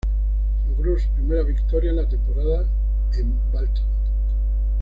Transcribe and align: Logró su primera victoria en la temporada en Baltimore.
Logró 0.67 0.97
su 0.97 1.07
primera 1.09 1.43
victoria 1.43 1.91
en 1.91 1.95
la 1.97 2.07
temporada 2.09 2.65
en 3.17 3.39
Baltimore. 3.53 3.93